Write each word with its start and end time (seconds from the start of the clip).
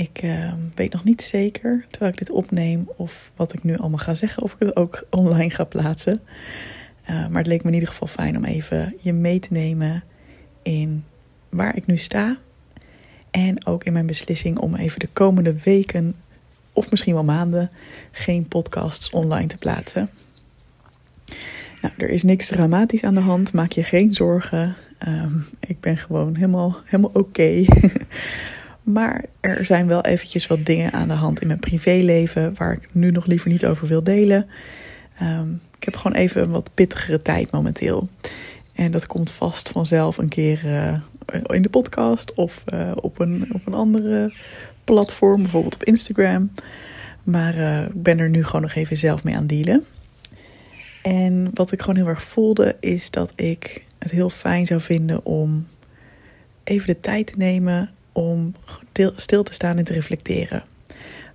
Ik 0.00 0.22
uh, 0.22 0.52
weet 0.74 0.92
nog 0.92 1.04
niet 1.04 1.22
zeker, 1.22 1.84
terwijl 1.90 2.12
ik 2.12 2.18
dit 2.18 2.30
opneem, 2.30 2.88
of 2.96 3.32
wat 3.36 3.52
ik 3.52 3.64
nu 3.64 3.76
allemaal 3.76 3.98
ga 3.98 4.14
zeggen, 4.14 4.42
of 4.42 4.52
ik 4.52 4.58
het 4.58 4.76
ook 4.76 5.04
online 5.10 5.50
ga 5.50 5.64
plaatsen. 5.64 6.20
Uh, 7.10 7.26
maar 7.26 7.38
het 7.38 7.46
leek 7.46 7.62
me 7.62 7.68
in 7.68 7.74
ieder 7.74 7.88
geval 7.88 8.08
fijn 8.08 8.36
om 8.36 8.44
even 8.44 8.94
je 9.00 9.12
mee 9.12 9.38
te 9.38 9.48
nemen 9.50 10.02
in 10.62 11.04
waar 11.48 11.76
ik 11.76 11.86
nu 11.86 11.96
sta. 11.96 12.38
En 13.30 13.66
ook 13.66 13.84
in 13.84 13.92
mijn 13.92 14.06
beslissing 14.06 14.58
om 14.58 14.74
even 14.74 14.98
de 14.98 15.08
komende 15.12 15.54
weken, 15.64 16.14
of 16.72 16.90
misschien 16.90 17.14
wel 17.14 17.24
maanden, 17.24 17.68
geen 18.10 18.48
podcasts 18.48 19.10
online 19.10 19.46
te 19.46 19.56
plaatsen. 19.56 20.10
Nou, 21.82 21.94
er 21.96 22.10
is 22.10 22.22
niks 22.22 22.46
dramatisch 22.46 23.04
aan 23.04 23.14
de 23.14 23.20
hand, 23.20 23.52
maak 23.52 23.72
je 23.72 23.84
geen 23.84 24.12
zorgen. 24.14 24.76
Um, 25.08 25.46
ik 25.60 25.80
ben 25.80 25.96
gewoon 25.96 26.34
helemaal, 26.34 26.76
helemaal 26.84 27.10
oké. 27.14 27.64
Maar 28.82 29.24
er 29.40 29.64
zijn 29.64 29.86
wel 29.86 30.04
eventjes 30.04 30.46
wat 30.46 30.66
dingen 30.66 30.92
aan 30.92 31.08
de 31.08 31.14
hand 31.14 31.40
in 31.40 31.46
mijn 31.46 31.58
privéleven 31.58 32.54
waar 32.56 32.72
ik 32.72 32.88
nu 32.92 33.10
nog 33.10 33.26
liever 33.26 33.50
niet 33.50 33.66
over 33.66 33.86
wil 33.86 34.02
delen. 34.02 34.46
Um, 35.22 35.60
ik 35.76 35.84
heb 35.84 35.96
gewoon 35.96 36.16
even 36.16 36.42
een 36.42 36.50
wat 36.50 36.70
pittigere 36.74 37.22
tijd 37.22 37.50
momenteel. 37.50 38.08
En 38.72 38.90
dat 38.90 39.06
komt 39.06 39.30
vast 39.30 39.68
vanzelf 39.68 40.18
een 40.18 40.28
keer 40.28 40.64
uh, 40.64 40.94
in 41.46 41.62
de 41.62 41.68
podcast 41.68 42.34
of 42.34 42.64
uh, 42.74 42.92
op, 42.94 43.18
een, 43.18 43.48
op 43.52 43.66
een 43.66 43.74
andere 43.74 44.32
platform, 44.84 45.42
bijvoorbeeld 45.42 45.74
op 45.74 45.84
Instagram. 45.84 46.50
Maar 47.22 47.56
uh, 47.56 47.82
ik 47.82 48.02
ben 48.02 48.18
er 48.18 48.30
nu 48.30 48.44
gewoon 48.44 48.62
nog 48.62 48.74
even 48.74 48.96
zelf 48.96 49.24
mee 49.24 49.36
aan 49.36 49.46
dealen. 49.46 49.84
En 51.02 51.50
wat 51.54 51.72
ik 51.72 51.80
gewoon 51.80 51.96
heel 51.96 52.06
erg 52.06 52.22
voelde 52.22 52.76
is 52.80 53.10
dat 53.10 53.32
ik 53.34 53.84
het 53.98 54.10
heel 54.10 54.30
fijn 54.30 54.66
zou 54.66 54.80
vinden 54.80 55.24
om 55.24 55.66
even 56.64 56.86
de 56.86 57.00
tijd 57.00 57.26
te 57.26 57.34
nemen 57.36 57.90
om 58.12 58.54
stil 59.16 59.42
te 59.42 59.52
staan 59.52 59.78
en 59.78 59.84
te 59.84 59.92
reflecteren. 59.92 60.64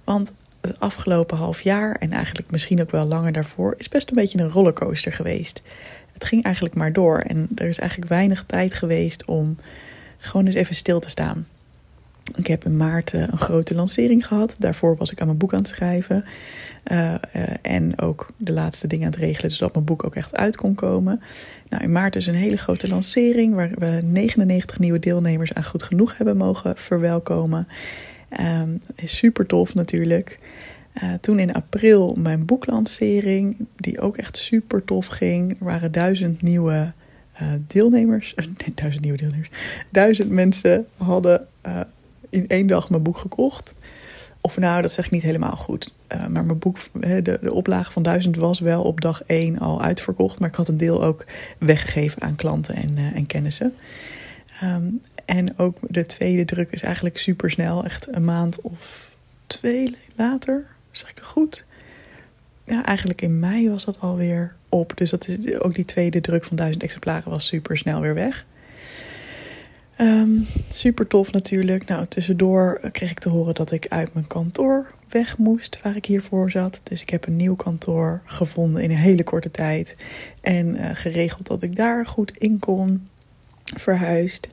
Want 0.04 0.32
het 0.62 0.80
afgelopen 0.80 1.38
half 1.38 1.62
jaar 1.62 1.96
en 1.96 2.12
eigenlijk 2.12 2.52
misschien 2.52 2.82
ook 2.82 2.92
wel 2.92 3.06
langer 3.06 3.32
daarvoor 3.32 3.76
is 3.78 3.90
best 3.90 4.10
een 4.10 4.16
beetje 4.16 4.40
een 4.40 4.50
rollercoaster 4.50 5.14
geweest. 5.14 5.62
Het 6.14 6.26
ging 6.26 6.44
eigenlijk 6.44 6.76
maar 6.76 6.94
door 6.94 7.20
en 7.20 7.50
er 7.56 7.68
is 7.68 7.80
eigenlijk 7.80 8.10
weinig 8.10 8.44
tijd 8.46 8.74
geweest 8.74 9.26
om 9.26 9.58
gewoon 10.18 10.46
eens 10.46 10.56
even 10.56 10.76
stil 10.76 11.00
te 11.00 11.10
staan. 11.10 11.48
Ik 12.34 12.48
heb 12.48 12.66
in 12.66 12.78
maart 12.78 13.14
eh, 13.14 13.22
een 13.22 13.38
grote 13.38 13.76
lancering 13.76 14.28
gehad. 14.28 14.56
Daarvoor 14.60 14.98
was 14.98 15.12
ik 15.12 15.20
aan 15.20 15.26
mijn 15.26 15.38
boek 15.38 15.54
aan 15.54 15.60
het 15.60 15.68
schrijven. 15.68 16.26
Uh, 16.92 17.14
uh, 17.36 17.44
en 17.62 18.00
ook 18.02 18.32
de 18.38 18.54
laatste 18.54 18.88
dingen 18.88 19.06
aan 19.06 19.12
het 19.12 19.22
regelen, 19.22 19.52
zodat 19.52 19.74
mijn 19.74 19.86
boek 19.86 20.04
ook 20.06 20.16
echt 20.16 20.36
uit 20.36 20.56
kon 20.56 20.76
komen. 20.76 21.22
Nou, 21.70 21.84
in 21.84 21.92
maart 21.92 22.16
is 22.16 22.28
een 22.28 22.36
hele 22.36 22.58
grote 22.58 22.88
lancering 22.88 23.56
waar 23.56 23.72
we 23.78 24.00
99 24.04 24.80
nieuwe 24.80 25.00
deelnemers 25.00 25.54
aan 25.54 25.64
Goed 25.64 25.84
Genoeg 25.84 26.18
hebben 26.18 26.38
mogen 26.38 26.78
verwelkomen. 26.78 27.68
Um, 28.40 28.82
is 28.96 29.18
super 29.18 29.46
tof 29.46 29.76
natuurlijk. 29.76 30.40
Toen 31.22 31.40
in 31.40 31.54
april 31.54 32.16
mijn 32.18 32.46
boeklancering, 32.46 33.56
die 33.76 34.00
ook 34.00 34.18
echt 34.18 34.38
super 34.38 34.84
tof 34.84 35.08
ging. 35.08 35.52
Er 35.60 35.66
waren 35.66 35.92
duizend 35.92 36.42
nieuwe 36.42 36.94
deelnemers. 37.68 38.34
Nee, 38.36 38.72
duizend 38.76 39.04
nieuwe 39.04 39.18
deelnemers. 39.18 39.50
Duizend 39.90 40.30
mensen 40.30 40.86
hadden 40.98 41.48
in 42.36 42.48
één 42.48 42.68
dag 42.68 42.90
mijn 42.90 43.04
boek 43.04 43.18
gekocht. 43.18 43.76
Of 44.42 44.58
nou, 44.58 44.82
dat 44.82 44.92
zeg 44.92 45.06
ik 45.06 45.12
niet 45.12 45.22
helemaal 45.22 45.56
goed. 45.56 45.94
Uh, 46.14 46.28
maar 46.28 46.46
mijn 46.46 46.60
boek, 46.60 46.78
de, 46.94 47.22
de 47.22 47.54
oplage 47.54 47.92
van 47.92 48.04
1000 48.04 48.36
was 48.36 48.60
wel 48.60 48.84
op 48.84 49.02
dag 49.02 49.24
1 49.26 49.60
al 49.60 49.82
uitverkocht. 49.82 50.40
Maar 50.40 50.50
ik 50.50 50.56
had 50.56 50.68
een 50.68 50.78
deel 50.78 51.04
ook 51.04 51.26
weggegeven 51.58 52.22
aan 52.22 52.36
klanten 52.36 52.76
en, 52.76 52.98
uh, 52.98 53.16
en 53.16 53.26
kennissen. 53.26 53.74
Um, 54.64 55.02
en 55.26 55.58
ook 55.58 55.78
de 55.82 56.06
tweede 56.06 56.46
druk 56.46 56.72
is 56.72 56.82
eigenlijk 56.82 57.18
super 57.18 57.52
snel. 57.52 57.84
Echt 57.84 58.08
een 58.12 58.26
maand 58.26 58.62
of 58.62 59.12
twee 59.48 59.96
later, 60.16 60.66
zeg 60.92 61.10
ik 61.10 61.16
het 61.16 61.26
goed? 61.26 61.66
Ja, 62.64 62.86
eigenlijk 62.86 63.22
in 63.22 63.40
mei 63.40 63.70
was 63.70 63.86
dat 63.86 64.00
alweer 64.00 64.56
op. 64.70 64.92
Dus 64.98 65.10
dat 65.10 65.28
is, 65.28 65.60
ook 65.60 65.76
die 65.76 65.86
tweede 65.86 66.22
druk 66.22 66.44
van 66.44 66.56
1000 66.56 66.84
exemplaren 66.84 67.32
was 67.32 67.46
super 67.48 67.78
snel 67.78 68.02
weer 68.02 68.14
weg. 68.14 68.46
Um, 70.02 70.46
super 70.70 71.08
tof 71.08 71.32
natuurlijk. 71.32 71.88
Nou, 71.88 72.06
tussendoor 72.06 72.80
kreeg 72.92 73.12
ik 73.12 73.20
te 73.20 73.30
horen 73.30 73.56
dat 73.56 73.72
ik 73.72 73.88
uit 73.88 74.14
mijn 74.14 74.28
kantoor 74.28 74.94
weg 75.10 75.38
moest 75.38 75.80
waar 75.82 75.96
ik 75.96 76.06
hiervoor 76.06 76.52
zat. 76.52 76.82
Dus 76.84 77.02
ik 77.02 77.10
heb 77.10 77.28
een 77.28 77.36
nieuw 77.36 77.56
kantoor 77.56 78.22
gevonden 78.26 78.84
in 78.84 78.90
een 78.90 78.98
hele 78.98 79.24
korte 79.24 79.52
tijd. 79.52 79.96
En 80.42 80.76
uh, 80.76 80.90
geregeld 80.94 81.48
dat 81.48 81.64
ik 81.64 81.76
daar 81.76 82.06
goed 82.06 82.32
in 82.38 82.60
kon. 82.60 83.08
Verhuisd. 83.64 84.50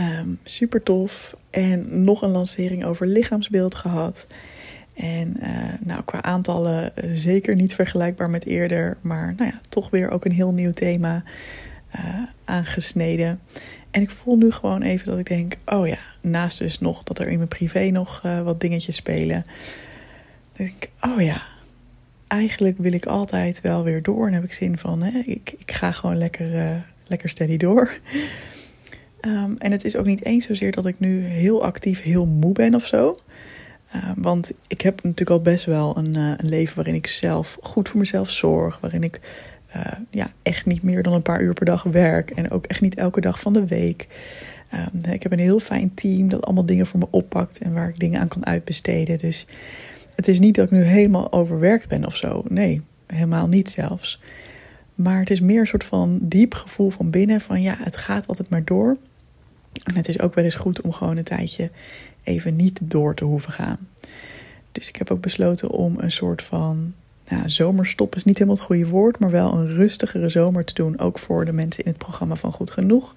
Um, 0.00 0.38
super 0.42 0.82
tof. 0.82 1.36
En 1.50 2.04
nog 2.04 2.22
een 2.22 2.30
lancering 2.30 2.84
over 2.84 3.06
lichaamsbeeld 3.06 3.74
gehad. 3.74 4.26
En 4.94 5.36
uh, 5.42 5.48
nou, 5.80 6.02
qua 6.04 6.22
aantallen 6.22 6.92
zeker 7.12 7.54
niet 7.54 7.74
vergelijkbaar 7.74 8.30
met 8.30 8.46
eerder. 8.46 8.96
Maar 9.00 9.34
nou 9.36 9.50
ja, 9.50 9.60
toch 9.68 9.90
weer 9.90 10.10
ook 10.10 10.24
een 10.24 10.32
heel 10.32 10.52
nieuw 10.52 10.72
thema 10.72 11.22
aangesneden. 12.44 13.40
En 13.90 14.02
ik 14.02 14.10
voel 14.10 14.36
nu 14.36 14.50
gewoon 14.50 14.82
even 14.82 15.06
dat 15.06 15.18
ik 15.18 15.26
denk: 15.26 15.56
oh 15.64 15.88
ja, 15.88 15.98
naast 16.20 16.58
dus 16.58 16.78
nog 16.78 17.02
dat 17.02 17.18
er 17.18 17.28
in 17.28 17.36
mijn 17.36 17.48
privé 17.48 17.90
nog 17.90 18.22
uh, 18.26 18.42
wat 18.42 18.60
dingetjes 18.60 18.96
spelen. 18.96 19.44
denk 20.52 20.70
ik: 20.70 20.90
oh 21.00 21.20
ja, 21.20 21.42
eigenlijk 22.26 22.78
wil 22.78 22.92
ik 22.92 23.06
altijd 23.06 23.60
wel 23.60 23.84
weer 23.84 24.02
door. 24.02 24.26
En 24.26 24.32
heb 24.32 24.44
ik 24.44 24.52
zin 24.52 24.78
van: 24.78 25.02
hè, 25.02 25.18
ik, 25.18 25.54
ik 25.58 25.72
ga 25.72 25.92
gewoon 25.92 26.16
lekker, 26.18 26.54
uh, 26.54 26.76
lekker 27.06 27.28
steady 27.28 27.56
door. 27.56 27.98
Um, 29.20 29.56
en 29.58 29.72
het 29.72 29.84
is 29.84 29.96
ook 29.96 30.06
niet 30.06 30.24
eens 30.24 30.46
zozeer 30.46 30.72
dat 30.72 30.86
ik 30.86 30.94
nu 30.98 31.24
heel 31.24 31.64
actief 31.64 32.02
heel 32.02 32.26
moe 32.26 32.52
ben 32.52 32.74
of 32.74 32.86
zo. 32.86 33.18
Uh, 33.94 34.10
want 34.16 34.52
ik 34.66 34.80
heb 34.80 35.02
natuurlijk 35.02 35.30
al 35.30 35.40
best 35.40 35.64
wel 35.64 35.96
een, 35.96 36.14
uh, 36.14 36.32
een 36.36 36.48
leven 36.48 36.76
waarin 36.76 36.94
ik 36.94 37.06
zelf 37.06 37.58
goed 37.60 37.88
voor 37.88 37.98
mezelf 37.98 38.30
zorg. 38.30 38.78
Waarin 38.80 39.02
ik 39.02 39.20
uh, 39.76 39.82
ja, 40.10 40.30
echt 40.42 40.66
niet 40.66 40.82
meer 40.82 41.02
dan 41.02 41.12
een 41.12 41.22
paar 41.22 41.42
uur 41.42 41.54
per 41.54 41.66
dag 41.66 41.82
werk. 41.82 42.30
En 42.30 42.50
ook 42.50 42.66
echt 42.66 42.80
niet 42.80 42.94
elke 42.94 43.20
dag 43.20 43.40
van 43.40 43.52
de 43.52 43.66
week. 43.66 44.08
Um, 44.94 45.12
ik 45.12 45.22
heb 45.22 45.32
een 45.32 45.38
heel 45.38 45.60
fijn 45.60 45.94
team 45.94 46.28
dat 46.28 46.44
allemaal 46.44 46.66
dingen 46.66 46.86
voor 46.86 46.98
me 46.98 47.06
oppakt 47.10 47.58
en 47.58 47.72
waar 47.72 47.88
ik 47.88 47.98
dingen 47.98 48.20
aan 48.20 48.28
kan 48.28 48.46
uitbesteden. 48.46 49.18
Dus 49.18 49.46
het 50.14 50.28
is 50.28 50.38
niet 50.38 50.54
dat 50.54 50.64
ik 50.64 50.70
nu 50.70 50.82
helemaal 50.82 51.32
overwerkt 51.32 51.88
ben 51.88 52.06
of 52.06 52.16
zo. 52.16 52.44
Nee, 52.48 52.82
helemaal 53.06 53.48
niet 53.48 53.70
zelfs. 53.70 54.20
Maar 54.94 55.18
het 55.18 55.30
is 55.30 55.40
meer 55.40 55.60
een 55.60 55.66
soort 55.66 55.84
van 55.84 56.18
diep 56.22 56.54
gevoel 56.54 56.90
van 56.90 57.10
binnen 57.10 57.40
van 57.40 57.62
ja, 57.62 57.76
het 57.78 57.96
gaat 57.96 58.26
altijd 58.26 58.48
maar 58.48 58.64
door. 58.64 58.96
En 59.84 59.96
het 59.96 60.08
is 60.08 60.20
ook 60.20 60.34
wel 60.34 60.44
eens 60.44 60.54
goed 60.54 60.80
om 60.80 60.92
gewoon 60.92 61.16
een 61.16 61.24
tijdje 61.24 61.70
even 62.22 62.56
niet 62.56 62.80
door 62.82 63.14
te 63.14 63.24
hoeven 63.24 63.52
gaan. 63.52 63.78
Dus 64.72 64.88
ik 64.88 64.96
heb 64.96 65.10
ook 65.10 65.20
besloten 65.20 65.70
om 65.70 65.94
een 65.98 66.12
soort 66.12 66.42
van 66.42 66.94
nou, 67.30 67.48
zomerstop 67.48 68.14
is 68.14 68.24
niet 68.24 68.38
helemaal 68.38 68.56
het 68.56 68.66
goede 68.66 68.88
woord, 68.88 69.18
maar 69.18 69.30
wel 69.30 69.52
een 69.52 69.66
rustigere 69.66 70.28
zomer 70.28 70.64
te 70.64 70.74
doen. 70.74 70.98
Ook 70.98 71.18
voor 71.18 71.44
de 71.44 71.52
mensen 71.52 71.84
in 71.84 71.90
het 71.90 71.98
programma 71.98 72.34
van 72.34 72.52
Goed 72.52 72.70
Genoeg. 72.70 73.14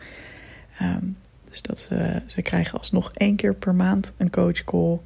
Um, 0.81 1.18
dus 1.50 1.62
dat 1.62 1.79
ze, 1.79 2.22
ze 2.28 2.41
krijgen 2.41 2.78
alsnog 2.78 3.11
één 3.14 3.35
keer 3.35 3.55
per 3.55 3.76
maand 3.76 4.14
een 4.17 4.29
coachcall. 4.29 4.99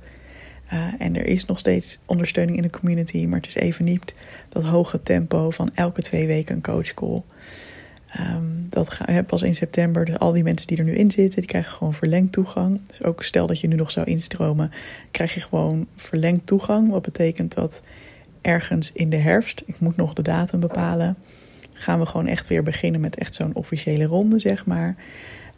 Uh, 0.73 0.87
en 0.99 1.15
er 1.15 1.25
is 1.25 1.45
nog 1.45 1.59
steeds 1.59 1.99
ondersteuning 2.05 2.57
in 2.57 2.63
de 2.63 2.69
community, 2.69 3.25
maar 3.25 3.39
het 3.39 3.47
is 3.47 3.55
even 3.55 3.85
niet 3.85 4.13
dat 4.49 4.63
hoge 4.63 5.01
tempo 5.01 5.51
van 5.51 5.69
elke 5.73 6.01
twee 6.01 6.27
weken 6.27 6.55
een 6.55 6.61
coachcall. 6.61 7.23
Um, 8.19 8.67
dat 8.69 8.89
ga, 8.89 9.23
pas 9.23 9.41
in 9.41 9.55
september. 9.55 10.05
Dus 10.05 10.17
al 10.17 10.31
die 10.31 10.43
mensen 10.43 10.67
die 10.67 10.77
er 10.77 10.83
nu 10.83 10.93
in 10.93 11.11
zitten, 11.11 11.39
die 11.39 11.49
krijgen 11.49 11.71
gewoon 11.71 11.93
verlengd 11.93 12.31
toegang. 12.31 12.81
Dus 12.87 13.03
ook 13.03 13.23
stel 13.23 13.47
dat 13.47 13.59
je 13.59 13.67
nu 13.67 13.75
nog 13.75 13.91
zou 13.91 14.05
instromen, 14.05 14.71
krijg 15.11 15.33
je 15.33 15.39
gewoon 15.39 15.87
verlengd 15.95 16.45
toegang. 16.45 16.89
Wat 16.89 17.01
betekent 17.01 17.53
dat 17.53 17.81
ergens 18.41 18.91
in 18.91 19.09
de 19.09 19.17
herfst, 19.17 19.63
ik 19.65 19.79
moet 19.79 19.95
nog 19.95 20.13
de 20.13 20.21
datum 20.21 20.59
bepalen, 20.59 21.17
gaan 21.73 21.99
we 21.99 22.05
gewoon 22.05 22.27
echt 22.27 22.47
weer 22.47 22.63
beginnen 22.63 23.01
met 23.01 23.15
echt 23.15 23.35
zo'n 23.35 23.55
officiële 23.55 24.05
ronde, 24.05 24.39
zeg 24.39 24.65
maar. 24.65 24.95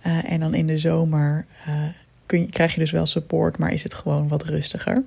Uh, 0.08 0.32
en 0.32 0.40
dan 0.40 0.54
in 0.54 0.68
de 0.68 0.78
zomer 0.78 1.46
uh, 1.68 1.84
kun 2.26 2.40
je, 2.40 2.50
krijg 2.50 2.74
je 2.74 2.80
dus 2.80 2.92
wel 2.92 3.06
support, 3.06 3.58
maar 3.58 3.74
is 3.74 3.84
het 3.84 3.94
gewoon 3.94 4.28
wat 4.28 4.44
rustiger. 4.44 5.04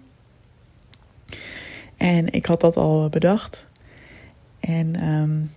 En 1.97 2.33
ik 2.33 2.47
had 2.47 2.61
dat 2.61 2.77
al 2.77 3.09
bedacht. 3.09 3.67
En 4.61 5.09
um, 5.09 5.51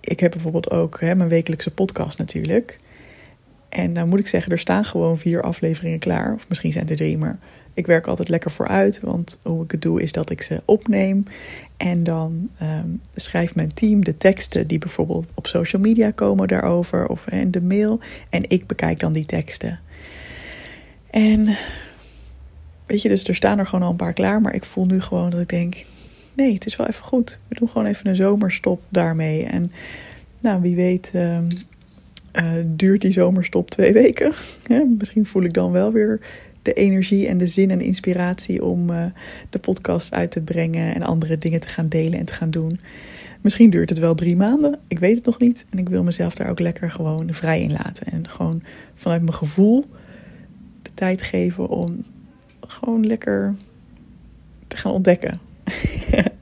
ik 0.00 0.20
heb 0.20 0.30
bijvoorbeeld 0.30 0.70
ook 0.70 1.00
hè, 1.00 1.14
mijn 1.14 1.28
wekelijkse 1.28 1.70
podcast 1.70 2.18
natuurlijk. 2.18 2.80
En 3.76 3.94
dan 3.94 4.08
moet 4.08 4.18
ik 4.18 4.26
zeggen, 4.26 4.52
er 4.52 4.58
staan 4.58 4.84
gewoon 4.84 5.18
vier 5.18 5.42
afleveringen 5.42 5.98
klaar. 5.98 6.34
Of 6.34 6.48
misschien 6.48 6.72
zijn 6.72 6.84
het 6.84 6.92
er 6.92 6.98
drie, 6.98 7.18
maar 7.18 7.38
ik 7.74 7.86
werk 7.86 8.06
altijd 8.06 8.28
lekker 8.28 8.50
vooruit. 8.50 9.00
Want 9.00 9.38
hoe 9.42 9.64
ik 9.64 9.70
het 9.70 9.82
doe 9.82 10.02
is 10.02 10.12
dat 10.12 10.30
ik 10.30 10.42
ze 10.42 10.62
opneem. 10.64 11.24
En 11.76 12.04
dan 12.04 12.50
um, 12.62 13.00
schrijft 13.14 13.54
mijn 13.54 13.74
team 13.74 14.04
de 14.04 14.16
teksten 14.16 14.66
die 14.66 14.78
bijvoorbeeld 14.78 15.26
op 15.34 15.46
social 15.46 15.82
media 15.82 16.10
komen 16.10 16.48
daarover. 16.48 17.06
Of 17.06 17.28
in 17.28 17.50
de 17.50 17.62
mail. 17.62 18.00
En 18.28 18.50
ik 18.50 18.66
bekijk 18.66 19.00
dan 19.00 19.12
die 19.12 19.24
teksten. 19.24 19.80
En 21.10 21.56
weet 22.86 23.02
je, 23.02 23.08
dus 23.08 23.24
er 23.24 23.34
staan 23.34 23.58
er 23.58 23.66
gewoon 23.66 23.84
al 23.84 23.90
een 23.90 23.96
paar 23.96 24.12
klaar. 24.12 24.40
Maar 24.40 24.54
ik 24.54 24.64
voel 24.64 24.86
nu 24.86 25.00
gewoon 25.00 25.30
dat 25.30 25.40
ik 25.40 25.48
denk, 25.48 25.84
nee, 26.34 26.54
het 26.54 26.66
is 26.66 26.76
wel 26.76 26.86
even 26.86 27.04
goed. 27.04 27.38
We 27.48 27.54
doen 27.54 27.68
gewoon 27.68 27.86
even 27.86 28.06
een 28.06 28.16
zomerstop 28.16 28.82
daarmee. 28.88 29.44
En 29.44 29.72
nou, 30.40 30.60
wie 30.60 30.76
weet... 30.76 31.10
Um, 31.14 31.48
uh, 32.36 32.52
duurt 32.64 33.00
die 33.00 33.12
zomerstop 33.12 33.70
twee 33.70 33.92
weken. 33.92 34.32
misschien 34.98 35.26
voel 35.26 35.42
ik 35.42 35.54
dan 35.54 35.72
wel 35.72 35.92
weer 35.92 36.20
de 36.62 36.72
energie 36.72 37.26
en 37.28 37.38
de 37.38 37.46
zin 37.46 37.70
en 37.70 37.80
inspiratie 37.80 38.64
om 38.64 38.90
uh, 38.90 39.04
de 39.50 39.58
podcast 39.58 40.12
uit 40.12 40.30
te 40.30 40.40
brengen 40.40 40.94
en 40.94 41.02
andere 41.02 41.38
dingen 41.38 41.60
te 41.60 41.68
gaan 41.68 41.88
delen 41.88 42.18
en 42.18 42.24
te 42.24 42.32
gaan 42.32 42.50
doen. 42.50 42.80
Misschien 43.40 43.70
duurt 43.70 43.88
het 43.88 43.98
wel 43.98 44.14
drie 44.14 44.36
maanden, 44.36 44.78
ik 44.88 44.98
weet 44.98 45.16
het 45.16 45.26
nog 45.26 45.38
niet. 45.38 45.64
En 45.70 45.78
ik 45.78 45.88
wil 45.88 46.02
mezelf 46.02 46.34
daar 46.34 46.50
ook 46.50 46.60
lekker 46.60 46.90
gewoon 46.90 47.32
vrij 47.32 47.62
in 47.62 47.72
laten. 47.72 48.06
En 48.06 48.28
gewoon 48.28 48.62
vanuit 48.94 49.22
mijn 49.22 49.34
gevoel 49.34 49.84
de 50.82 50.90
tijd 50.94 51.22
geven 51.22 51.68
om 51.68 52.04
gewoon 52.60 53.06
lekker 53.06 53.54
te 54.68 54.76
gaan 54.76 54.92
ontdekken. 54.92 55.40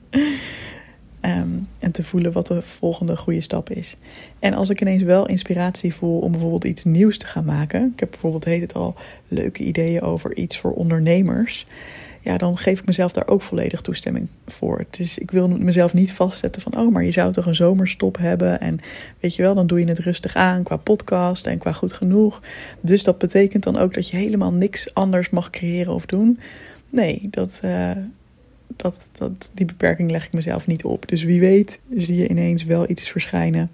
En 1.25 1.64
te 1.95 2.05
voelen 2.05 2.33
wat 2.33 2.47
de 2.47 2.63
volgende 2.63 3.17
goede 3.17 3.41
stap 3.41 3.71
is. 3.71 3.97
En 4.39 4.55
als 4.55 4.71
ik 4.71 4.81
ineens 4.81 5.03
wel 5.03 5.29
inspiratie 5.29 5.95
voel 5.95 6.19
om 6.19 6.31
bijvoorbeeld 6.31 6.65
iets 6.65 6.85
nieuws 6.85 7.19
te 7.19 7.27
gaan 7.27 7.45
maken. 7.45 7.91
Ik 7.95 8.01
heb 8.01 8.11
bijvoorbeeld, 8.11 8.45
heet 8.45 8.61
het 8.61 8.75
al, 8.75 8.95
leuke 9.29 9.63
ideeën 9.63 10.03
over 10.03 10.37
iets 10.37 10.59
voor 10.59 10.73
ondernemers. 10.73 11.67
Ja, 12.21 12.39
dan 12.39 12.59
geef 12.59 12.81
ik 12.81 12.87
mezelf 12.87 13.13
daar 13.13 13.29
ook 13.29 13.43
volledig 13.43 13.81
toestemming 13.81 14.29
voor. 14.47 14.85
Dus 14.91 15.19
ik 15.19 15.31
wil 15.31 15.49
mezelf 15.49 15.95
niet 15.95 16.13
vastzetten 16.13 16.63
van, 16.63 16.79
oh, 16.79 16.93
maar 16.93 17.05
je 17.05 17.11
zou 17.11 17.33
toch 17.33 17.47
een 17.47 17.55
zomerstop 17.55 18.17
hebben. 18.17 18.61
En 18.61 18.81
weet 19.21 19.35
je 19.35 19.43
wel, 19.43 19.55
dan 19.55 19.67
doe 19.67 19.81
je 19.81 19.87
het 19.87 19.99
rustig 19.99 20.35
aan 20.35 20.63
qua 20.63 20.77
podcast 20.77 21.47
en 21.47 21.59
qua 21.59 21.73
goed 21.73 21.93
genoeg. 21.93 22.41
Dus 22.81 23.03
dat 23.03 23.19
betekent 23.19 23.63
dan 23.63 23.79
ook 23.79 23.95
dat 23.95 24.09
je 24.09 24.17
helemaal 24.17 24.53
niks 24.53 24.95
anders 24.95 25.31
mag 25.31 25.51
creëren 25.51 25.95
of 25.95 26.07
doen. 26.07 26.39
Nee, 26.91 27.27
dat, 27.31 27.61
uh, 27.65 27.91
dat, 28.67 29.09
dat, 29.13 29.51
die 29.55 29.67
beperking 29.67 30.11
leg 30.11 30.27
ik 30.27 30.33
mezelf 30.33 30.67
niet 30.67 30.85
op. 30.85 31.09
Dus 31.09 31.23
wie 31.23 31.41
weet 31.41 31.79
zie 31.97 32.17
je 32.17 32.29
ineens 32.29 32.65
wel 32.65 32.91
iets 32.91 33.11
verschijnen 33.11 33.71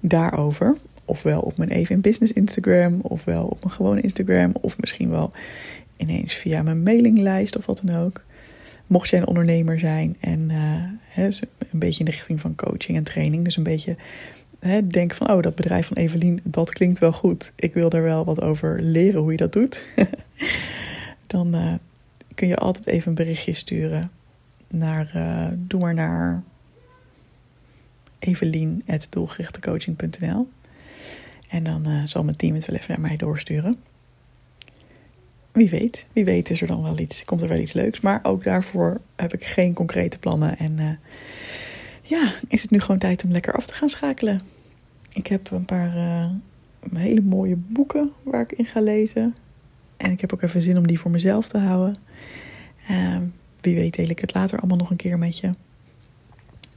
daarover. 0.00 0.76
Ofwel 1.04 1.40
op 1.40 1.58
mijn 1.58 1.70
Even 1.70 1.94
in 1.94 2.00
Business 2.00 2.32
Instagram, 2.32 3.00
ofwel 3.02 3.46
op 3.46 3.60
mijn 3.60 3.74
gewone 3.74 4.00
Instagram, 4.00 4.52
of 4.60 4.80
misschien 4.80 5.10
wel 5.10 5.32
ineens 5.96 6.34
via 6.34 6.62
mijn 6.62 6.82
mailinglijst 6.82 7.56
of 7.56 7.66
wat 7.66 7.82
dan 7.84 7.96
ook. 7.96 8.22
Mocht 8.86 9.08
jij 9.08 9.20
een 9.20 9.26
ondernemer 9.26 9.78
zijn 9.78 10.16
en 10.20 10.50
uh, 10.50 11.26
een 11.70 11.78
beetje 11.78 11.98
in 11.98 12.04
de 12.04 12.10
richting 12.10 12.40
van 12.40 12.54
coaching 12.54 12.96
en 12.96 13.04
training, 13.04 13.44
dus 13.44 13.56
een 13.56 13.62
beetje 13.62 13.96
hè, 14.58 14.86
denken 14.86 15.16
van, 15.16 15.30
oh, 15.30 15.42
dat 15.42 15.54
bedrijf 15.54 15.86
van 15.86 15.96
Evelien, 15.96 16.40
dat 16.42 16.70
klinkt 16.70 16.98
wel 16.98 17.12
goed. 17.12 17.52
Ik 17.56 17.74
wil 17.74 17.88
daar 17.88 18.02
wel 18.02 18.24
wat 18.24 18.42
over 18.42 18.82
leren 18.82 19.20
hoe 19.20 19.30
je 19.30 19.36
dat 19.36 19.52
doet. 19.52 19.84
dan 21.26 21.54
uh, 21.54 21.72
kun 22.34 22.48
je 22.48 22.56
altijd 22.56 22.86
even 22.86 23.08
een 23.08 23.14
berichtje 23.14 23.52
sturen 23.52 24.10
naar, 24.68 25.12
uh, 25.16 25.46
doe 25.54 25.80
maar 25.80 25.94
naar 25.94 26.42
evelien.doelgerichtecoaching.nl 28.18 30.48
En 31.48 31.64
dan 31.64 31.88
uh, 31.88 32.02
zal 32.06 32.24
mijn 32.24 32.36
team 32.36 32.54
het 32.54 32.66
wel 32.66 32.76
even 32.76 32.90
naar 32.90 33.00
mij 33.00 33.16
doorsturen. 33.16 33.76
Wie 35.52 35.70
weet, 35.70 36.06
wie 36.12 36.24
weet 36.24 36.50
is 36.50 36.60
er 36.60 36.66
dan 36.66 36.82
wel 36.82 36.98
iets, 36.98 37.24
komt 37.24 37.42
er 37.42 37.48
wel 37.48 37.58
iets 37.58 37.72
leuks. 37.72 38.00
Maar 38.00 38.20
ook 38.22 38.44
daarvoor 38.44 39.00
heb 39.16 39.34
ik 39.34 39.44
geen 39.44 39.74
concrete 39.74 40.18
plannen. 40.18 40.58
En 40.58 40.78
uh, 40.78 40.90
ja, 42.02 42.34
is 42.48 42.62
het 42.62 42.70
nu 42.70 42.80
gewoon 42.80 42.98
tijd 42.98 43.24
om 43.24 43.30
lekker 43.30 43.54
af 43.54 43.66
te 43.66 43.74
gaan 43.74 43.88
schakelen. 43.88 44.42
Ik 45.12 45.26
heb 45.26 45.50
een 45.50 45.64
paar 45.64 45.92
hele 46.94 47.20
mooie 47.20 47.56
boeken 47.56 48.12
waar 48.22 48.40
ik 48.40 48.52
in 48.52 48.64
ga 48.64 48.80
lezen. 48.80 49.34
En 49.96 50.10
ik 50.10 50.20
heb 50.20 50.32
ook 50.32 50.42
even 50.42 50.62
zin 50.62 50.76
om 50.76 50.86
die 50.86 51.00
voor 51.00 51.10
mezelf 51.10 51.48
te 51.48 51.58
houden. 51.58 51.96
Uh, 52.90 53.16
wie 53.60 53.74
weet 53.74 53.96
deel 53.96 54.08
ik 54.08 54.18
het 54.18 54.34
later 54.34 54.58
allemaal 54.58 54.76
nog 54.76 54.90
een 54.90 54.96
keer 54.96 55.18
met 55.18 55.38
je. 55.38 55.50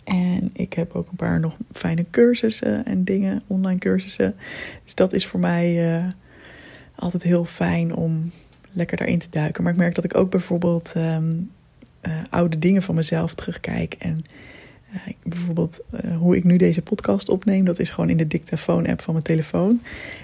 En 0.04 0.50
ik 0.54 0.74
heb 0.74 0.96
ook 0.96 1.10
een 1.10 1.16
paar 1.16 1.40
nog 1.40 1.58
fijne 1.74 2.06
cursussen 2.12 2.86
en 2.86 3.04
dingen, 3.04 3.42
online 3.48 3.80
cursussen. 3.80 4.36
Dus 4.84 4.96
dat 4.96 5.14
is 5.14 5.26
voor 5.26 5.40
mij 5.40 5.96
uh, 5.98 6.06
altijd 6.96 7.24
heel 7.24 7.46
fijn 7.46 7.96
om 7.96 8.32
lekker 8.72 8.98
daarin 8.98 9.20
te 9.20 9.28
duiken. 9.30 9.64
Maar 9.64 9.72
ik 9.72 9.78
merk 9.78 9.96
dat 9.96 10.04
ik 10.04 10.18
ook 10.18 10.32
bijvoorbeeld 10.32 10.94
um, 10.98 11.52
uh, 12.02 12.14
oude 12.30 12.60
dingen 12.60 12.82
van 12.82 12.96
mezelf 12.96 13.34
terugkijk. 13.34 13.96
En 14.00 14.24
bijvoorbeeld 15.24 15.80
hoe 16.18 16.36
ik 16.36 16.44
nu 16.44 16.58
deze 16.58 16.82
podcast 16.82 17.30
opneem, 17.30 17.66
dat 17.66 17.80
is 17.80 17.90
gewoon 17.90 18.10
in 18.10 18.18
de 18.18 18.28
dictafoon-app 18.28 19.02
van 19.02 19.14
mijn 19.14 19.26
telefoon. 19.26 19.82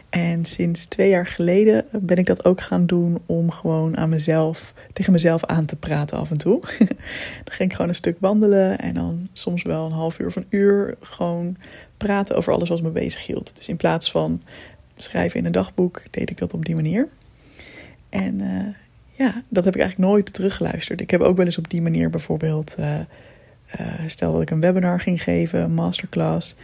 En 0.09 0.45
sinds 0.45 0.85
twee 0.85 1.09
jaar 1.09 1.27
geleden 1.27 1.85
ben 1.91 2.17
ik 2.17 2.25
dat 2.25 2.45
ook 2.45 2.61
gaan 2.61 2.85
doen 2.85 3.21
om 3.25 3.51
gewoon 3.51 3.97
aan 3.97 4.09
mezelf, 4.09 4.73
tegen 4.93 5.11
mezelf 5.11 5.45
aan 5.45 5.65
te 5.65 5.75
praten 5.75 6.17
af 6.17 6.29
en 6.29 6.37
toe. 6.37 6.59
dan 7.43 7.53
ging 7.53 7.69
ik 7.69 7.75
gewoon 7.75 7.89
een 7.89 7.95
stuk 7.95 8.17
wandelen 8.19 8.79
en 8.79 8.93
dan 8.93 9.27
soms 9.33 9.63
wel 9.63 9.85
een 9.85 9.91
half 9.91 10.19
uur 10.19 10.27
of 10.27 10.35
een 10.35 10.47
uur 10.49 10.95
gewoon 10.99 11.55
praten 11.97 12.35
over 12.35 12.53
alles 12.53 12.69
wat 12.69 12.81
me 12.81 12.89
bezig 12.89 13.25
hield. 13.25 13.51
Dus 13.55 13.67
in 13.67 13.77
plaats 13.77 14.11
van 14.11 14.41
schrijven 14.95 15.39
in 15.39 15.45
een 15.45 15.51
dagboek, 15.51 16.03
deed 16.09 16.29
ik 16.29 16.37
dat 16.37 16.53
op 16.53 16.65
die 16.65 16.75
manier. 16.75 17.07
En 18.09 18.39
uh, 18.39 18.67
ja, 19.11 19.43
dat 19.49 19.65
heb 19.65 19.75
ik 19.75 19.81
eigenlijk 19.81 20.11
nooit 20.11 20.33
teruggeluisterd. 20.33 21.01
Ik 21.01 21.11
heb 21.11 21.21
ook 21.21 21.37
wel 21.37 21.45
eens 21.45 21.57
op 21.57 21.69
die 21.69 21.81
manier 21.81 22.09
bijvoorbeeld, 22.09 22.75
uh, 22.79 22.99
uh, 23.79 23.87
stel 24.07 24.31
dat 24.31 24.41
ik 24.41 24.49
een 24.49 24.61
webinar 24.61 24.99
ging 24.99 25.23
geven, 25.23 25.61
een 25.61 25.73
masterclass. 25.73 26.55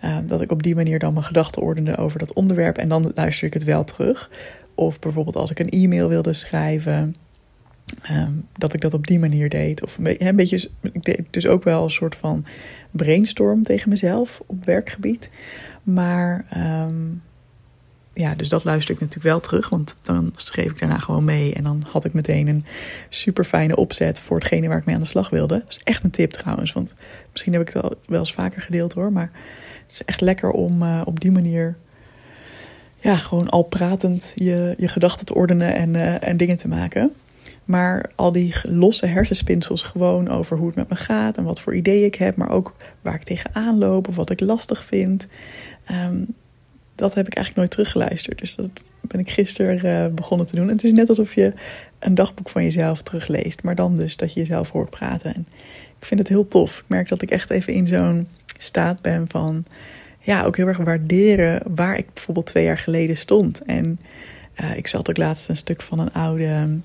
Ehm, 0.00 0.26
dat 0.26 0.40
ik 0.40 0.50
op 0.50 0.62
die 0.62 0.74
manier 0.74 0.98
dan 0.98 1.12
mijn 1.12 1.24
gedachten 1.24 1.62
ordende 1.62 1.96
over 1.96 2.18
dat 2.18 2.32
onderwerp 2.32 2.78
en 2.78 2.88
dan 2.88 3.12
luister 3.14 3.46
ik 3.46 3.54
het 3.54 3.64
wel 3.64 3.84
terug. 3.84 4.30
Of 4.74 4.98
bijvoorbeeld 4.98 5.36
als 5.36 5.50
ik 5.50 5.58
een 5.58 5.68
e-mail 5.68 6.08
wilde 6.08 6.32
schrijven, 6.32 7.14
ehm, 8.02 8.32
dat 8.56 8.74
ik 8.74 8.80
dat 8.80 8.94
op 8.94 9.06
die 9.06 9.18
manier 9.18 9.48
deed. 9.48 9.82
Of 9.82 9.98
een, 9.98 10.04
beetje, 10.04 10.26
een 10.26 10.36
beetje, 10.36 10.70
ik 10.82 11.04
deed 11.04 11.22
dus 11.30 11.46
ook 11.46 11.64
wel 11.64 11.84
een 11.84 11.90
soort 11.90 12.16
van 12.16 12.44
brainstorm 12.90 13.62
tegen 13.62 13.88
mezelf 13.88 14.42
op 14.46 14.64
werkgebied. 14.64 15.30
Maar 15.82 16.46
ehm, 16.50 17.04
ja, 18.18 18.34
dus 18.34 18.48
dat 18.48 18.64
luister 18.64 18.94
ik 18.94 19.00
natuurlijk 19.00 19.28
wel 19.28 19.40
terug, 19.40 19.68
want 19.68 19.96
dan 20.02 20.32
schreef 20.34 20.70
ik 20.70 20.78
daarna 20.78 20.98
gewoon 20.98 21.24
mee. 21.24 21.54
En 21.54 21.62
dan 21.62 21.84
had 21.90 22.04
ik 22.04 22.12
meteen 22.12 22.48
een 22.48 22.64
super 23.08 23.44
fijne 23.44 23.76
opzet 23.76 24.20
voor 24.20 24.36
hetgene 24.36 24.68
waar 24.68 24.78
ik 24.78 24.84
mee 24.84 24.94
aan 24.94 25.00
de 25.00 25.06
slag 25.06 25.30
wilde. 25.30 25.58
Dat 25.58 25.68
is 25.68 25.80
echt 25.84 26.04
een 26.04 26.10
tip 26.10 26.30
trouwens, 26.30 26.72
want 26.72 26.94
misschien 27.32 27.52
heb 27.52 27.62
ik 27.62 27.68
het 27.72 27.82
al 27.82 27.94
wel 28.06 28.18
eens 28.18 28.32
vaker 28.32 28.62
gedeeld 28.62 28.92
hoor, 28.92 29.12
maar 29.12 29.30
het 29.82 29.92
is 29.92 30.04
echt 30.04 30.20
lekker 30.20 30.50
om 30.50 30.82
uh, 30.82 31.02
op 31.04 31.20
die 31.20 31.30
manier, 31.30 31.76
ja, 33.00 33.16
gewoon 33.16 33.48
al 33.48 33.62
pratend 33.62 34.32
je, 34.34 34.74
je 34.78 34.88
gedachten 34.88 35.26
te 35.26 35.34
ordenen 35.34 35.74
en, 35.74 35.94
uh, 35.94 36.28
en 36.28 36.36
dingen 36.36 36.56
te 36.56 36.68
maken. 36.68 37.12
Maar 37.64 38.10
al 38.14 38.32
die 38.32 38.54
losse 38.62 39.06
hersenspinsels 39.06 39.82
gewoon 39.82 40.28
over 40.28 40.56
hoe 40.56 40.66
het 40.66 40.76
met 40.76 40.88
me 40.88 40.96
gaat 40.96 41.36
en 41.36 41.44
wat 41.44 41.60
voor 41.60 41.74
ideeën 41.74 42.04
ik 42.04 42.14
heb, 42.14 42.36
maar 42.36 42.50
ook 42.50 42.74
waar 43.02 43.14
ik 43.14 43.22
tegenaan 43.22 43.78
loop 43.78 44.08
of 44.08 44.16
wat 44.16 44.30
ik 44.30 44.40
lastig 44.40 44.84
vind. 44.84 45.26
Um, 45.90 46.34
dat 46.98 47.14
heb 47.14 47.26
ik 47.26 47.34
eigenlijk 47.34 47.56
nooit 47.56 47.70
teruggeluisterd. 47.70 48.38
Dus 48.38 48.54
dat 48.54 48.84
ben 49.00 49.20
ik 49.20 49.30
gisteren 49.30 49.86
uh, 49.86 50.14
begonnen 50.14 50.46
te 50.46 50.56
doen. 50.56 50.68
En 50.68 50.74
het 50.74 50.84
is 50.84 50.92
net 50.92 51.08
alsof 51.08 51.34
je 51.34 51.52
een 51.98 52.14
dagboek 52.14 52.48
van 52.48 52.62
jezelf 52.62 53.02
terugleest, 53.02 53.62
maar 53.62 53.74
dan 53.74 53.96
dus 53.96 54.16
dat 54.16 54.32
je 54.32 54.40
jezelf 54.40 54.70
hoort 54.70 54.90
praten. 54.90 55.34
En 55.34 55.46
ik 55.98 56.04
vind 56.04 56.20
het 56.20 56.28
heel 56.28 56.46
tof. 56.46 56.78
Ik 56.78 56.84
merk 56.86 57.08
dat 57.08 57.22
ik 57.22 57.30
echt 57.30 57.50
even 57.50 57.72
in 57.72 57.86
zo'n 57.86 58.28
staat 58.56 59.00
ben 59.02 59.28
van, 59.28 59.64
ja, 60.20 60.42
ook 60.42 60.56
heel 60.56 60.66
erg 60.66 60.76
waarderen 60.76 61.62
waar 61.74 61.98
ik 61.98 62.12
bijvoorbeeld 62.14 62.46
twee 62.46 62.64
jaar 62.64 62.78
geleden 62.78 63.16
stond. 63.16 63.62
En 63.62 64.00
uh, 64.60 64.76
ik 64.76 64.86
zat 64.86 65.10
ook 65.10 65.16
laatst 65.16 65.48
een 65.48 65.56
stuk 65.56 65.82
van 65.82 65.98
een 65.98 66.12
oude, 66.12 66.78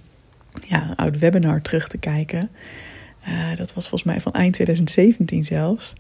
ja, 0.68 0.90
een 0.90 0.96
oude 0.96 1.20
webinar 1.20 1.62
terug 1.62 1.88
te 1.88 1.98
kijken. 1.98 2.50
Uh, 3.28 3.56
dat 3.56 3.74
was 3.74 3.90
volgens 3.90 4.12
mij 4.12 4.22
van 4.22 4.34
eind 4.34 4.54
2017 4.54 5.46
zelfs. 5.46 5.94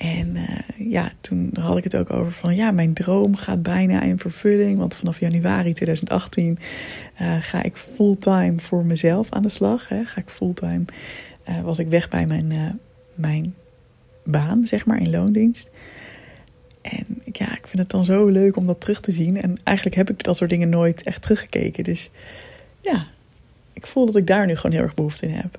En 0.00 0.36
uh, 0.36 0.90
ja, 0.90 1.12
toen 1.20 1.50
had 1.60 1.76
ik 1.76 1.84
het 1.84 1.96
ook 1.96 2.12
over 2.12 2.32
van 2.32 2.56
ja, 2.56 2.70
mijn 2.70 2.92
droom 2.92 3.36
gaat 3.36 3.62
bijna 3.62 4.02
in 4.02 4.18
vervulling. 4.18 4.78
Want 4.78 4.94
vanaf 4.94 5.20
januari 5.20 5.72
2018 5.72 6.58
uh, 7.20 7.36
ga 7.40 7.62
ik 7.62 7.76
fulltime 7.76 8.58
voor 8.58 8.84
mezelf 8.84 9.30
aan 9.30 9.42
de 9.42 9.48
slag. 9.48 9.88
Hè. 9.88 10.04
Ga 10.04 10.20
ik 10.20 10.28
fulltime, 10.28 10.84
uh, 11.48 11.60
was 11.60 11.78
ik 11.78 11.88
weg 11.88 12.08
bij 12.08 12.26
mijn, 12.26 12.80
mijn 13.14 13.54
baan, 14.24 14.66
zeg 14.66 14.86
maar, 14.86 15.00
in 15.00 15.10
loondienst. 15.10 15.70
En 16.80 17.22
ja, 17.32 17.56
ik 17.56 17.66
vind 17.66 17.78
het 17.78 17.90
dan 17.90 18.04
zo 18.04 18.26
leuk 18.26 18.56
om 18.56 18.66
dat 18.66 18.80
terug 18.80 19.00
te 19.00 19.12
zien. 19.12 19.42
En 19.42 19.58
eigenlijk 19.64 19.96
heb 19.96 20.10
ik 20.10 20.22
dat 20.22 20.36
soort 20.36 20.50
dingen 20.50 20.68
nooit 20.68 21.02
echt 21.02 21.22
teruggekeken. 21.22 21.84
Dus 21.84 22.10
ja, 22.80 23.06
ik 23.72 23.86
voel 23.86 24.06
dat 24.06 24.16
ik 24.16 24.26
daar 24.26 24.46
nu 24.46 24.56
gewoon 24.56 24.76
heel 24.76 24.84
erg 24.84 24.94
behoefte 24.94 25.26
in 25.26 25.34
heb. 25.34 25.58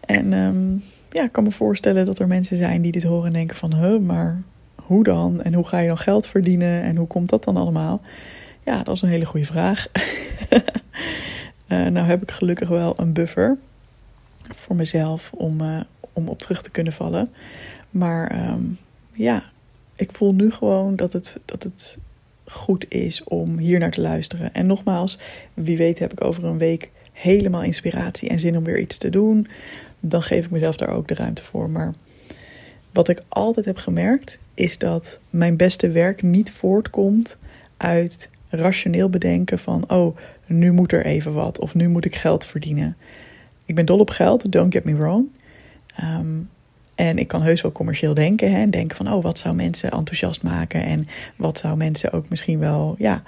En 0.00 0.32
um, 0.32 0.84
ja, 1.10 1.22
ik 1.22 1.32
kan 1.32 1.44
me 1.44 1.50
voorstellen 1.50 2.06
dat 2.06 2.18
er 2.18 2.26
mensen 2.26 2.56
zijn 2.56 2.82
die 2.82 2.92
dit 2.92 3.02
horen 3.02 3.26
en 3.26 3.32
denken 3.32 3.56
van... 3.56 3.74
Huh, 3.74 4.00
maar 4.00 4.42
hoe 4.74 5.04
dan? 5.04 5.42
En 5.42 5.54
hoe 5.54 5.66
ga 5.66 5.78
je 5.78 5.88
dan 5.88 5.98
geld 5.98 6.26
verdienen? 6.26 6.82
En 6.82 6.96
hoe 6.96 7.06
komt 7.06 7.28
dat 7.28 7.44
dan 7.44 7.56
allemaal? 7.56 8.00
Ja, 8.64 8.82
dat 8.82 8.94
is 8.94 9.02
een 9.02 9.08
hele 9.08 9.24
goede 9.24 9.46
vraag. 9.46 9.86
uh, 11.68 11.86
nou 11.94 12.06
heb 12.06 12.22
ik 12.22 12.30
gelukkig 12.30 12.68
wel 12.68 12.94
een 12.96 13.12
buffer 13.12 13.58
voor 14.54 14.76
mezelf 14.76 15.32
om, 15.32 15.60
uh, 15.60 15.80
om 16.12 16.28
op 16.28 16.38
terug 16.38 16.62
te 16.62 16.70
kunnen 16.70 16.92
vallen. 16.92 17.28
Maar 17.90 18.50
um, 18.50 18.78
ja, 19.12 19.42
ik 19.96 20.12
voel 20.12 20.34
nu 20.34 20.50
gewoon 20.50 20.96
dat 20.96 21.12
het, 21.12 21.40
dat 21.44 21.62
het 21.62 21.98
goed 22.44 22.86
is 22.88 23.24
om 23.24 23.58
hier 23.58 23.78
naar 23.78 23.90
te 23.90 24.00
luisteren. 24.00 24.54
En 24.54 24.66
nogmaals, 24.66 25.18
wie 25.54 25.76
weet 25.76 25.98
heb 25.98 26.12
ik 26.12 26.24
over 26.24 26.44
een 26.44 26.58
week 26.58 26.90
helemaal 27.12 27.62
inspiratie 27.62 28.28
en 28.28 28.40
zin 28.40 28.56
om 28.56 28.64
weer 28.64 28.78
iets 28.78 28.98
te 28.98 29.10
doen. 29.10 29.46
Dan 30.00 30.22
geef 30.22 30.44
ik 30.44 30.50
mezelf 30.50 30.76
daar 30.76 30.88
ook 30.88 31.08
de 31.08 31.14
ruimte 31.14 31.42
voor. 31.42 31.70
Maar 31.70 31.94
wat 32.92 33.08
ik 33.08 33.22
altijd 33.28 33.66
heb 33.66 33.76
gemerkt, 33.76 34.38
is 34.54 34.78
dat 34.78 35.18
mijn 35.30 35.56
beste 35.56 35.90
werk 35.90 36.22
niet 36.22 36.52
voortkomt 36.52 37.36
uit 37.76 38.30
rationeel 38.48 39.10
bedenken 39.10 39.58
van, 39.58 39.90
oh, 39.90 40.16
nu 40.46 40.72
moet 40.72 40.92
er 40.92 41.04
even 41.04 41.32
wat 41.32 41.58
of 41.58 41.74
nu 41.74 41.88
moet 41.88 42.04
ik 42.04 42.16
geld 42.16 42.46
verdienen. 42.46 42.96
Ik 43.64 43.74
ben 43.74 43.86
dol 43.86 43.98
op 43.98 44.10
geld, 44.10 44.52
don't 44.52 44.72
get 44.72 44.84
me 44.84 44.96
wrong. 44.96 45.28
Um, 46.02 46.48
en 46.94 47.18
ik 47.18 47.28
kan 47.28 47.42
heus 47.42 47.60
wel 47.60 47.72
commercieel 47.72 48.14
denken. 48.14 48.52
Hè, 48.52 48.70
denken 48.70 48.96
van, 48.96 49.12
oh, 49.12 49.22
wat 49.22 49.38
zou 49.38 49.54
mensen 49.54 49.90
enthousiast 49.90 50.42
maken? 50.42 50.84
En 50.84 51.08
wat 51.36 51.58
zou 51.58 51.76
mensen 51.76 52.12
ook 52.12 52.28
misschien 52.28 52.58
wel, 52.58 52.94
ja, 52.98 53.22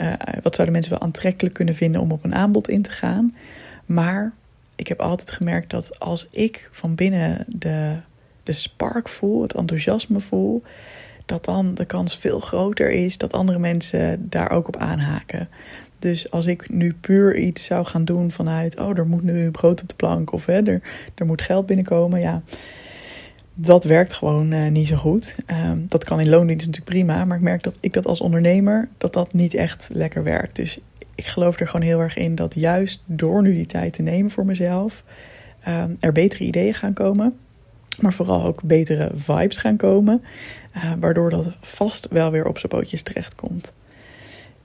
uh, 0.00 0.12
wat 0.42 0.54
zouden 0.54 0.72
mensen 0.72 0.92
wel 0.92 1.02
aantrekkelijk 1.02 1.54
kunnen 1.54 1.74
vinden 1.74 2.00
om 2.00 2.12
op 2.12 2.24
een 2.24 2.34
aanbod 2.34 2.68
in 2.68 2.82
te 2.82 2.90
gaan? 2.90 3.34
Maar 3.86 4.32
ik 4.80 4.88
heb 4.88 5.00
altijd 5.00 5.30
gemerkt 5.30 5.70
dat 5.70 5.98
als 5.98 6.28
ik 6.30 6.68
van 6.72 6.94
binnen 6.94 7.44
de, 7.48 7.96
de 8.42 8.52
spark 8.52 9.08
voel, 9.08 9.42
het 9.42 9.54
enthousiasme 9.54 10.20
voel, 10.20 10.62
dat 11.26 11.44
dan 11.44 11.74
de 11.74 11.84
kans 11.84 12.16
veel 12.18 12.40
groter 12.40 12.90
is 12.90 13.18
dat 13.18 13.32
andere 13.32 13.58
mensen 13.58 14.28
daar 14.28 14.50
ook 14.50 14.68
op 14.68 14.76
aanhaken. 14.76 15.48
Dus 15.98 16.30
als 16.30 16.46
ik 16.46 16.70
nu 16.70 16.94
puur 16.94 17.36
iets 17.36 17.64
zou 17.64 17.86
gaan 17.86 18.04
doen 18.04 18.30
vanuit, 18.30 18.78
oh, 18.78 18.98
er 18.98 19.06
moet 19.06 19.22
nu 19.22 19.50
brood 19.50 19.82
op 19.82 19.88
de 19.88 19.94
plank 19.94 20.32
of 20.32 20.46
hè, 20.46 20.62
er, 20.62 20.82
er 21.14 21.26
moet 21.26 21.42
geld 21.42 21.66
binnenkomen, 21.66 22.20
ja, 22.20 22.42
dat 23.54 23.84
werkt 23.84 24.12
gewoon 24.12 24.52
uh, 24.52 24.68
niet 24.68 24.88
zo 24.88 24.96
goed. 24.96 25.36
Um, 25.46 25.86
dat 25.88 26.04
kan 26.04 26.20
in 26.20 26.28
loondienst 26.28 26.66
natuurlijk 26.66 26.96
prima, 26.96 27.24
maar 27.24 27.36
ik 27.36 27.42
merk 27.42 27.62
dat 27.62 27.78
ik 27.80 27.92
dat 27.92 28.06
als 28.06 28.20
ondernemer, 28.20 28.88
dat 28.98 29.12
dat 29.12 29.32
niet 29.32 29.54
echt 29.54 29.88
lekker 29.92 30.22
werkt. 30.22 30.56
Dus 30.56 30.78
ik 31.20 31.26
geloof 31.26 31.60
er 31.60 31.66
gewoon 31.66 31.86
heel 31.86 32.00
erg 32.00 32.16
in 32.16 32.34
dat 32.34 32.54
juist 32.54 33.02
door 33.06 33.42
nu 33.42 33.54
die 33.54 33.66
tijd 33.66 33.92
te 33.92 34.02
nemen 34.02 34.30
voor 34.30 34.46
mezelf, 34.46 35.04
um, 35.68 35.96
er 36.00 36.12
betere 36.12 36.44
ideeën 36.44 36.74
gaan 36.74 36.92
komen. 36.92 37.38
Maar 38.00 38.12
vooral 38.12 38.44
ook 38.44 38.62
betere 38.62 39.10
vibes 39.14 39.56
gaan 39.56 39.76
komen. 39.76 40.24
Uh, 40.76 40.92
waardoor 41.00 41.30
dat 41.30 41.56
vast 41.60 42.08
wel 42.10 42.30
weer 42.30 42.46
op 42.46 42.58
zijn 42.58 42.72
pootjes 42.72 43.02
terechtkomt. 43.02 43.72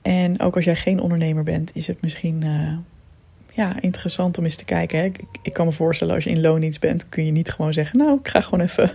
En 0.02 0.40
ook 0.40 0.56
als 0.56 0.64
jij 0.64 0.76
geen 0.76 1.00
ondernemer 1.00 1.42
bent, 1.42 1.70
is 1.74 1.86
het 1.86 2.02
misschien 2.02 2.44
uh, 2.44 2.72
ja, 3.52 3.80
interessant 3.80 4.38
om 4.38 4.44
eens 4.44 4.56
te 4.56 4.64
kijken. 4.64 4.98
Hè. 4.98 5.04
Ik, 5.04 5.20
ik, 5.42 5.52
kan 5.52 5.66
me 5.66 5.72
voorstellen, 5.72 6.14
als 6.14 6.24
je 6.24 6.30
in 6.30 6.40
loondienst 6.40 6.80
bent, 6.80 7.08
kun 7.08 7.24
je 7.24 7.32
niet 7.32 7.50
gewoon 7.50 7.72
zeggen: 7.72 7.98
Nou, 7.98 8.18
ik 8.18 8.28
ga 8.28 8.40
gewoon 8.40 8.60
even, 8.60 8.90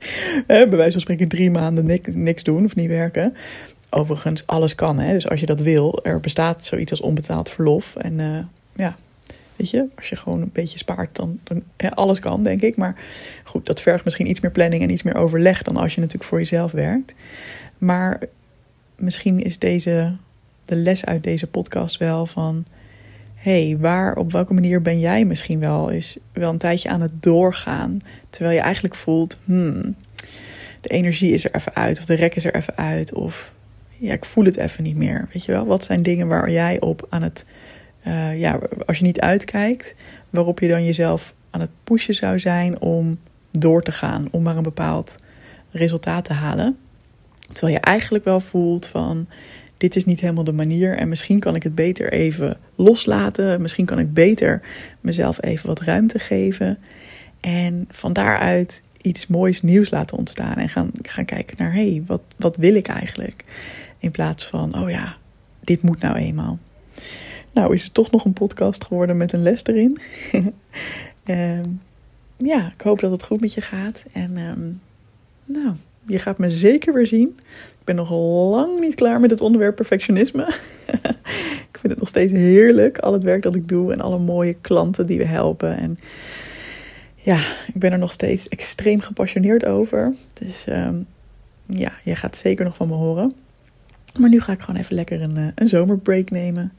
bij 0.46 0.68
wijze 0.68 0.92
van 0.92 1.00
spreken, 1.00 1.28
drie 1.28 1.50
maanden 1.50 2.00
niks 2.04 2.42
doen 2.42 2.64
of 2.64 2.74
niet 2.74 2.88
werken. 2.88 3.36
Overigens, 3.96 4.46
alles 4.46 4.74
kan. 4.74 4.98
Hè. 4.98 5.12
Dus 5.12 5.28
als 5.28 5.40
je 5.40 5.46
dat 5.46 5.60
wil, 5.60 6.04
er 6.04 6.20
bestaat 6.20 6.64
zoiets 6.64 6.90
als 6.90 7.00
onbetaald 7.00 7.48
verlof. 7.48 7.96
En 7.96 8.18
uh, 8.18 8.38
ja, 8.76 8.96
weet 9.56 9.70
je, 9.70 9.86
als 9.96 10.08
je 10.08 10.16
gewoon 10.16 10.40
een 10.40 10.50
beetje 10.52 10.78
spaart, 10.78 11.16
dan, 11.16 11.38
dan 11.42 11.62
alles 11.94 12.18
kan, 12.18 12.42
denk 12.42 12.62
ik. 12.62 12.76
Maar 12.76 12.96
goed, 13.44 13.66
dat 13.66 13.80
vergt 13.80 14.04
misschien 14.04 14.28
iets 14.28 14.40
meer 14.40 14.50
planning 14.50 14.82
en 14.82 14.90
iets 14.90 15.02
meer 15.02 15.14
overleg 15.14 15.62
dan 15.62 15.76
als 15.76 15.94
je 15.94 16.00
natuurlijk 16.00 16.28
voor 16.28 16.38
jezelf 16.38 16.72
werkt. 16.72 17.14
Maar 17.78 18.20
misschien 18.96 19.42
is 19.42 19.58
deze, 19.58 20.16
de 20.64 20.76
les 20.76 21.04
uit 21.04 21.22
deze 21.22 21.46
podcast 21.46 21.96
wel 21.96 22.26
van 22.26 22.64
hey, 23.34 23.76
waar, 23.80 24.16
op 24.16 24.32
welke 24.32 24.54
manier 24.54 24.82
ben 24.82 25.00
jij 25.00 25.24
misschien 25.24 25.60
wel 25.60 25.90
eens 25.90 26.18
wel 26.32 26.50
een 26.50 26.58
tijdje 26.58 26.88
aan 26.88 27.00
het 27.00 27.22
doorgaan, 27.22 28.00
terwijl 28.30 28.56
je 28.56 28.62
eigenlijk 28.62 28.94
voelt, 28.94 29.38
hmm, 29.44 29.94
de 30.80 30.88
energie 30.88 31.32
is 31.32 31.44
er 31.44 31.54
even 31.54 31.74
uit, 31.74 31.98
of 31.98 32.04
de 32.04 32.14
rek 32.14 32.34
is 32.34 32.44
er 32.44 32.54
even 32.54 32.76
uit, 32.76 33.14
of 33.14 33.52
ja, 33.98 34.12
ik 34.12 34.24
voel 34.24 34.44
het 34.44 34.56
even 34.56 34.82
niet 34.82 34.96
meer. 34.96 35.28
Weet 35.32 35.44
je 35.44 35.52
wel, 35.52 35.66
wat 35.66 35.84
zijn 35.84 36.02
dingen 36.02 36.26
waar 36.26 36.50
jij 36.50 36.80
op 36.80 37.06
aan 37.08 37.22
het, 37.22 37.46
uh, 38.06 38.40
ja, 38.40 38.58
als 38.86 38.98
je 38.98 39.04
niet 39.04 39.20
uitkijkt, 39.20 39.94
waarop 40.30 40.60
je 40.60 40.68
dan 40.68 40.84
jezelf 40.84 41.34
aan 41.50 41.60
het 41.60 41.70
pushen 41.84 42.14
zou 42.14 42.38
zijn 42.38 42.80
om 42.80 43.18
door 43.50 43.82
te 43.82 43.92
gaan, 43.92 44.28
om 44.30 44.42
maar 44.42 44.56
een 44.56 44.62
bepaald 44.62 45.16
resultaat 45.70 46.24
te 46.24 46.32
halen. 46.32 46.76
Terwijl 47.52 47.74
je 47.74 47.80
eigenlijk 47.80 48.24
wel 48.24 48.40
voelt 48.40 48.86
van, 48.86 49.26
dit 49.76 49.96
is 49.96 50.04
niet 50.04 50.20
helemaal 50.20 50.44
de 50.44 50.52
manier 50.52 50.96
en 50.96 51.08
misschien 51.08 51.38
kan 51.38 51.54
ik 51.54 51.62
het 51.62 51.74
beter 51.74 52.12
even 52.12 52.56
loslaten. 52.74 53.62
Misschien 53.62 53.84
kan 53.84 53.98
ik 53.98 54.14
beter 54.14 54.62
mezelf 55.00 55.42
even 55.42 55.66
wat 55.66 55.80
ruimte 55.80 56.18
geven. 56.18 56.78
En 57.40 57.88
van 57.90 58.12
daaruit 58.12 58.82
iets 59.00 59.26
moois 59.26 59.62
nieuws 59.62 59.90
laten 59.90 60.16
ontstaan. 60.16 60.56
En 60.56 60.68
gaan, 60.68 60.90
gaan 61.02 61.24
kijken 61.24 61.56
naar, 61.58 61.72
hé, 61.72 61.90
hey, 61.90 62.02
wat, 62.06 62.22
wat 62.36 62.56
wil 62.56 62.74
ik 62.74 62.86
eigenlijk? 62.86 63.44
In 64.04 64.10
plaats 64.10 64.46
van, 64.46 64.78
oh 64.82 64.90
ja, 64.90 65.16
dit 65.60 65.82
moet 65.82 66.00
nou 66.00 66.16
eenmaal. 66.16 66.58
Nou, 67.52 67.74
is 67.74 67.84
het 67.84 67.94
toch 67.94 68.10
nog 68.10 68.24
een 68.24 68.32
podcast 68.32 68.84
geworden 68.84 69.16
met 69.16 69.32
een 69.32 69.42
les 69.42 69.64
erin. 69.64 69.98
um, 71.24 71.80
ja, 72.52 72.72
ik 72.74 72.80
hoop 72.80 73.00
dat 73.00 73.10
het 73.10 73.22
goed 73.22 73.40
met 73.40 73.54
je 73.54 73.60
gaat. 73.60 74.04
En 74.12 74.36
um, 74.36 74.80
nou, 75.44 75.74
je 76.06 76.18
gaat 76.18 76.38
me 76.38 76.50
zeker 76.50 76.94
weer 76.94 77.06
zien. 77.06 77.28
Ik 77.78 77.84
ben 77.84 77.94
nog 77.94 78.10
lang 78.50 78.80
niet 78.80 78.94
klaar 78.94 79.20
met 79.20 79.30
het 79.30 79.40
onderwerp 79.40 79.76
perfectionisme. 79.76 80.42
ik 81.70 81.78
vind 81.78 81.92
het 81.92 81.98
nog 81.98 82.08
steeds 82.08 82.32
heerlijk, 82.32 82.98
al 82.98 83.12
het 83.12 83.22
werk 83.22 83.42
dat 83.42 83.54
ik 83.54 83.68
doe 83.68 83.92
en 83.92 84.00
alle 84.00 84.18
mooie 84.18 84.54
klanten 84.60 85.06
die 85.06 85.18
we 85.18 85.26
helpen. 85.26 85.76
En 85.76 85.96
ja, 87.14 87.38
ik 87.66 87.78
ben 87.78 87.92
er 87.92 87.98
nog 87.98 88.12
steeds 88.12 88.48
extreem 88.48 89.00
gepassioneerd 89.00 89.64
over. 89.64 90.14
Dus 90.32 90.66
um, 90.68 91.06
ja, 91.66 91.92
je 92.02 92.16
gaat 92.16 92.36
zeker 92.36 92.64
nog 92.64 92.76
van 92.76 92.88
me 92.88 92.94
horen. 92.94 93.43
Maar 94.18 94.28
nu 94.28 94.40
ga 94.40 94.52
ik 94.52 94.60
gewoon 94.60 94.80
even 94.80 94.94
lekker 94.94 95.22
een, 95.22 95.36
eh, 95.36 95.46
een 95.54 95.68
zomerbreak 95.68 96.30
nemen. 96.30 96.72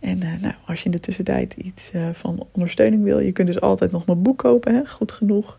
En 0.00 0.24
uh, 0.24 0.40
nou, 0.40 0.54
als 0.66 0.78
je 0.78 0.84
in 0.84 0.90
de 0.90 1.00
tussentijd 1.00 1.54
iets 1.54 1.94
uh, 1.94 2.08
van 2.12 2.46
ondersteuning 2.52 3.02
wil, 3.02 3.18
je 3.18 3.32
kunt 3.32 3.46
dus 3.46 3.60
altijd 3.60 3.90
nog 3.90 4.06
mijn 4.06 4.22
boek 4.22 4.38
kopen, 4.38 4.74
hè? 4.74 4.86
goed 4.86 5.12
genoeg. 5.12 5.58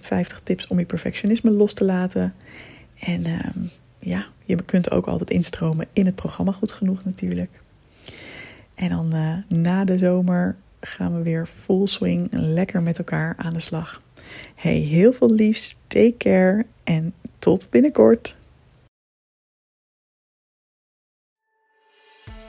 50 0.00 0.36
ehm, 0.36 0.44
tips 0.44 0.66
om 0.66 0.78
je 0.78 0.84
perfectionisme 0.84 1.50
los 1.50 1.72
te 1.72 1.84
laten. 1.84 2.34
En 3.00 3.26
uh, 3.26 3.38
ja, 3.98 4.26
je 4.44 4.62
kunt 4.62 4.90
ook 4.90 5.06
altijd 5.06 5.30
instromen 5.30 5.86
in 5.92 6.06
het 6.06 6.14
programma 6.14 6.52
Goed 6.52 6.72
Genoeg 6.72 7.04
natuurlijk. 7.04 7.60
En 8.74 8.88
dan 8.88 9.12
na 9.48 9.84
de 9.84 9.98
zomer 9.98 10.56
gaan 10.80 11.16
we 11.16 11.22
weer 11.22 11.46
full 11.46 11.86
swing 11.86 12.28
lekker 12.30 12.82
met 12.82 12.98
elkaar 12.98 13.34
aan 13.38 13.52
de 13.52 13.60
slag. 13.60 14.02
Hey, 14.54 14.76
heel 14.76 15.12
veel 15.12 15.30
liefs, 15.30 15.76
take 15.86 16.14
care 16.18 16.66
en 16.84 17.12
tot 17.38 17.66
binnenkort. 17.70 18.36